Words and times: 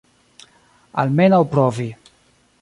Almenaŭ 1.03 1.41
provi. 1.53 1.89